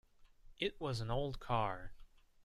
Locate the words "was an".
0.81-1.11